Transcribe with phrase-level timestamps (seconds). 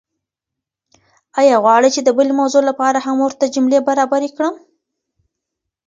[1.39, 4.55] ایا غواړئ چې د بلې موضوع لپاره هم ورته جملې برابرې کړم؟